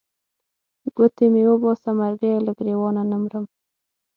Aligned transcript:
ګوتې 0.95 1.25
مې 1.33 1.43
وباسه 1.49 1.89
مرګیه 1.99 2.37
له 2.45 2.51
ګرېوانه 2.57 3.03
نه 3.09 3.17
مرم. 3.21 3.45